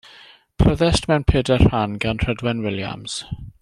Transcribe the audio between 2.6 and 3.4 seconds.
Williams.